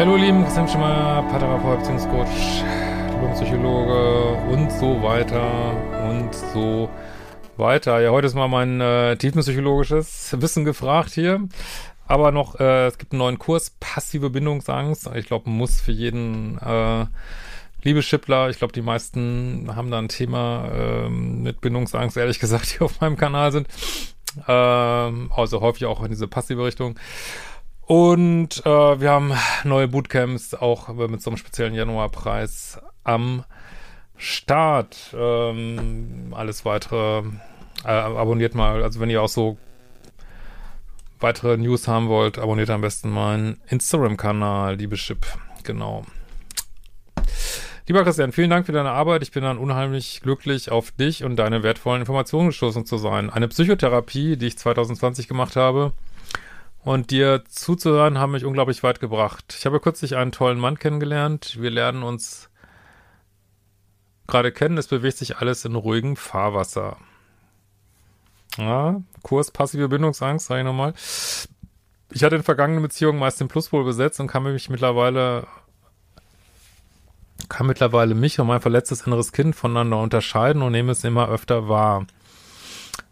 [0.00, 2.64] Hallo Lieben, Christian Schimmer, Paartherapeut, Beziehungscoach,
[3.34, 5.76] Psychologe und so weiter
[6.08, 6.88] und so
[7.58, 8.00] weiter.
[8.00, 11.46] Ja, heute ist mal mein äh, tiefenpsychologisches Wissen gefragt hier.
[12.06, 15.06] Aber noch, äh, es gibt einen neuen Kurs, passive Bindungsangst.
[15.16, 17.04] Ich glaube, muss für jeden äh,
[17.82, 22.74] liebe Schippler, ich glaube, die meisten haben da ein Thema äh, mit Bindungsangst, ehrlich gesagt,
[22.74, 23.68] die auf meinem Kanal sind.
[24.48, 26.98] Ähm, also häufig auch in diese passive Richtung.
[27.90, 29.32] Und äh, wir haben
[29.64, 33.42] neue Bootcamps, auch mit so einem speziellen Januarpreis am
[34.16, 35.12] Start.
[35.12, 37.24] Ähm, alles weitere
[37.84, 38.84] äh, abonniert mal.
[38.84, 39.58] Also wenn ihr auch so
[41.18, 45.26] weitere News haben wollt, abonniert am besten meinen Instagram-Kanal, liebe Chip.
[45.64, 46.06] Genau.
[47.88, 49.24] Lieber Christian, vielen Dank für deine Arbeit.
[49.24, 53.30] Ich bin dann unheimlich glücklich, auf dich und deine wertvollen Informationen gestoßen zu sein.
[53.30, 55.92] Eine Psychotherapie, die ich 2020 gemacht habe,
[56.84, 59.54] und dir zuzuhören, haben mich unglaublich weit gebracht.
[59.58, 61.58] Ich habe kürzlich einen tollen Mann kennengelernt.
[61.60, 62.48] Wir lernen uns
[64.26, 64.78] gerade kennen.
[64.78, 66.96] Es bewegt sich alles in ruhigem Fahrwasser.
[68.56, 70.94] Ja, Kurs passive Bindungsangst, sage ich nochmal.
[72.12, 75.46] Ich hatte in vergangenen Beziehungen meist den Pluspol besetzt und kann mich mittlerweile
[77.48, 81.68] kann mittlerweile mich und mein verletztes inneres Kind voneinander unterscheiden und nehme es immer öfter
[81.68, 82.06] wahr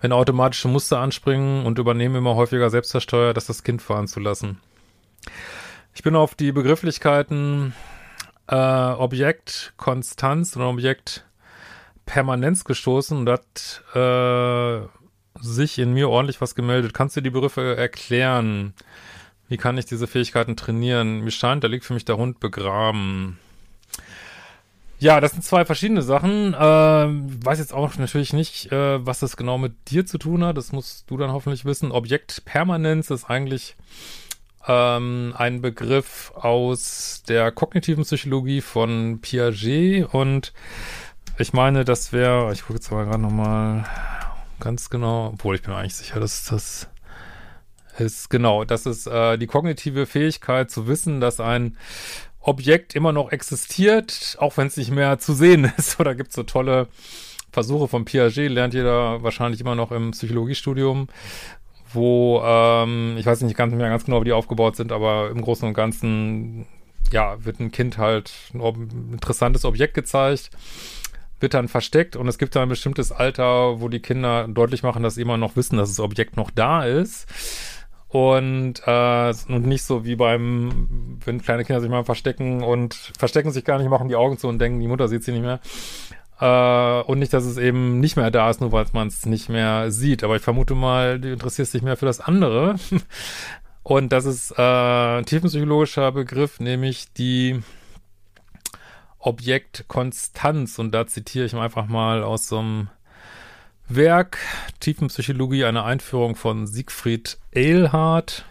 [0.00, 4.60] wenn automatische Muster anspringen und übernehmen immer häufiger selbstversteuert, das das Kind fahren zu lassen.
[5.94, 7.72] Ich bin auf die Begrifflichkeiten
[8.48, 11.24] äh, Objekt Konstanz und Objekt
[12.06, 14.86] Permanenz gestoßen und hat äh,
[15.40, 16.94] sich in mir ordentlich was gemeldet.
[16.94, 18.74] Kannst du die Begriffe erklären?
[19.48, 21.20] Wie kann ich diese Fähigkeiten trainieren?
[21.20, 23.38] Mir scheint, da liegt für mich der Hund begraben.
[24.98, 26.54] Ja, das sind zwei verschiedene Sachen.
[26.54, 30.56] Äh, weiß jetzt auch natürlich nicht, äh, was das genau mit dir zu tun hat.
[30.56, 31.92] Das musst du dann hoffentlich wissen.
[31.92, 33.76] Objektpermanenz ist eigentlich
[34.66, 40.52] ähm, ein Begriff aus der kognitiven Psychologie von Piaget und
[41.36, 43.84] ich meine, das wäre, ich gucke jetzt aber gerade nochmal
[44.60, 46.88] ganz genau, obwohl ich bin eigentlich sicher, dass das
[47.98, 51.76] ist genau, das ist äh, die kognitive Fähigkeit zu wissen, dass ein
[52.44, 55.98] Objekt immer noch existiert, auch wenn es nicht mehr zu sehen ist.
[55.98, 56.88] Oder gibt es so tolle
[57.52, 61.08] Versuche von Piaget, lernt jeder wahrscheinlich immer noch im Psychologiestudium,
[61.92, 65.40] wo, ähm, ich weiß nicht ganz mehr ganz genau, wie die aufgebaut sind, aber im
[65.40, 66.66] Großen und Ganzen,
[67.12, 70.50] ja, wird ein Kind halt ein interessantes Objekt gezeigt,
[71.38, 75.04] wird dann versteckt und es gibt da ein bestimmtes Alter, wo die Kinder deutlich machen,
[75.04, 77.28] dass sie immer noch wissen, dass das Objekt noch da ist
[78.14, 83.50] und, äh, und nicht so wie beim, wenn kleine Kinder sich mal verstecken und verstecken
[83.50, 85.58] sich gar nicht, machen die Augen zu und denken, die Mutter sieht sie nicht mehr.
[86.38, 89.48] Äh, und nicht, dass es eben nicht mehr da ist, nur weil man es nicht
[89.48, 90.22] mehr sieht.
[90.22, 92.76] Aber ich vermute mal, du interessierst dich mehr für das andere.
[93.82, 97.62] und das ist äh, ein tiefenpsychologischer Begriff, nämlich die
[99.18, 100.78] Objektkonstanz.
[100.78, 102.90] Und da zitiere ich einfach mal aus so einem
[103.88, 104.38] Werk
[104.80, 108.44] Tiefenpsychologie, eine Einführung von Siegfried Eilhardt.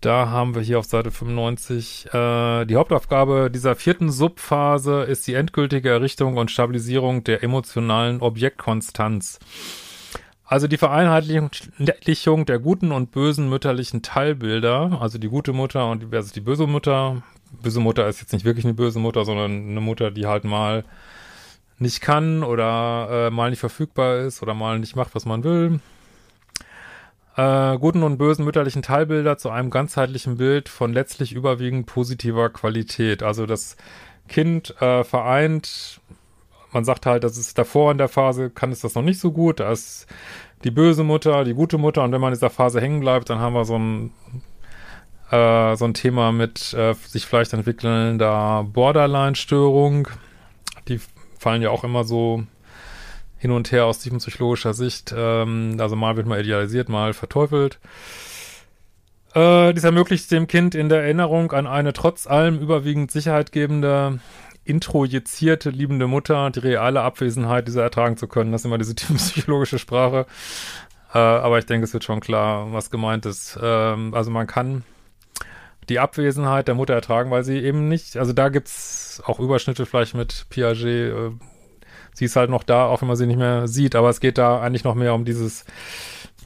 [0.00, 5.34] Da haben wir hier auf Seite 95 äh, die Hauptaufgabe dieser vierten Subphase ist die
[5.34, 9.38] endgültige Errichtung und Stabilisierung der emotionalen Objektkonstanz.
[10.44, 16.32] Also die Vereinheitlichung der guten und bösen mütterlichen Teilbilder, also die gute Mutter und versus
[16.32, 17.22] die böse Mutter.
[17.62, 20.84] Böse Mutter ist jetzt nicht wirklich eine böse Mutter, sondern eine Mutter, die halt mal
[21.78, 25.80] nicht kann oder äh, mal nicht verfügbar ist oder mal nicht macht, was man will.
[27.36, 33.22] Äh, guten und bösen mütterlichen Teilbilder zu einem ganzheitlichen Bild von letztlich überwiegend positiver Qualität.
[33.22, 33.76] Also das
[34.26, 36.00] Kind äh, vereint,
[36.72, 39.32] man sagt halt, das ist davor in der Phase, kann es das noch nicht so
[39.32, 39.60] gut.
[39.60, 40.06] Da ist
[40.64, 43.38] die böse Mutter, die gute Mutter und wenn man in dieser Phase hängen bleibt, dann
[43.38, 44.12] haben wir so ein
[45.30, 50.08] äh, so ein Thema mit äh, sich vielleicht entwickelnder Borderline-Störung.
[50.88, 51.00] Die
[51.38, 52.44] fallen ja auch immer so
[53.38, 55.14] hin und her aus tiefenpsychologischer Sicht.
[55.16, 57.78] Ähm, also mal wird mal idealisiert, mal verteufelt.
[59.34, 64.18] Äh, dies ermöglicht dem Kind in der Erinnerung an eine trotz allem überwiegend sicherheitgebende,
[64.64, 68.52] introjizierte, liebende Mutter die reale Abwesenheit dieser ertragen zu können.
[68.52, 70.26] Das ist immer diese psychologische Sprache.
[71.12, 73.58] Äh, aber ich denke, es wird schon klar, was gemeint ist.
[73.62, 74.84] Ähm, also man kann
[75.88, 80.14] die Abwesenheit der Mutter ertragen, weil sie eben nicht, also da gibt's auch Überschnitte vielleicht
[80.14, 81.12] mit Piaget.
[81.12, 81.30] Äh,
[82.12, 84.38] sie ist halt noch da, auch wenn man sie nicht mehr sieht, aber es geht
[84.38, 85.64] da eigentlich noch mehr um dieses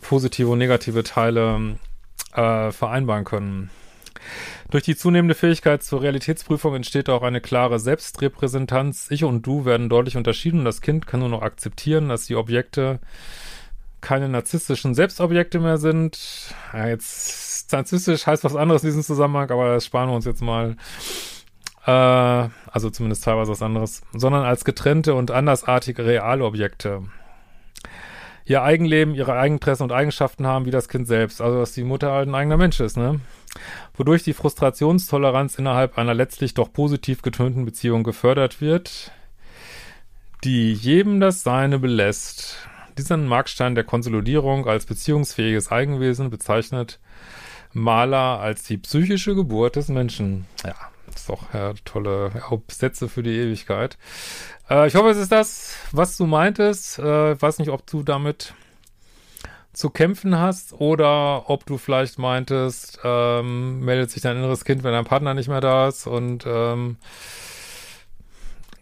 [0.03, 1.79] positive und negative Teile
[2.35, 3.71] äh, vereinbaren können.
[4.71, 9.09] Durch die zunehmende Fähigkeit zur Realitätsprüfung entsteht auch eine klare Selbstrepräsentanz.
[9.11, 10.65] Ich und du werden deutlich unterschieden.
[10.65, 13.01] Das Kind kann nur noch akzeptieren, dass die Objekte
[14.01, 16.55] keine narzisstischen Selbstobjekte mehr sind.
[16.73, 20.43] Ja, jetzt narzisstisch heißt was anderes in diesem Zusammenhang, aber das sparen wir uns jetzt
[20.43, 20.77] mal.
[21.87, 24.03] Äh, also zumindest teilweise was anderes.
[24.13, 27.03] Sondern als getrennte und andersartige reale Objekte
[28.51, 31.41] ihr Eigenleben, ihre Eigeninteressen und Eigenschaften haben wie das Kind selbst.
[31.41, 33.21] Also, dass die Mutter halt ein eigener Mensch ist, ne?
[33.95, 39.13] Wodurch die Frustrationstoleranz innerhalb einer letztlich doch positiv getönten Beziehung gefördert wird,
[40.43, 42.69] die jedem das Seine belässt.
[43.01, 47.01] Diesen Markstein der Konsolidierung als beziehungsfähiges Eigenwesen bezeichnet
[47.73, 50.45] Maler als die psychische Geburt des Menschen.
[50.67, 50.75] Ja,
[51.07, 52.31] das ist doch ja, tolle
[52.71, 53.97] Sätze für die Ewigkeit.
[54.69, 56.99] Äh, ich hoffe, es ist das, was du meintest.
[56.99, 58.53] Äh, ich weiß nicht, ob du damit
[59.73, 64.93] zu kämpfen hast oder ob du vielleicht meintest, ähm, meldet sich dein inneres Kind, wenn
[64.93, 66.99] dein Partner nicht mehr da ist und ähm,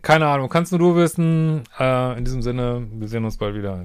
[0.03, 1.63] keine Ahnung, kannst nur du wissen.
[1.79, 3.85] Äh, in diesem Sinne, wir sehen uns bald wieder.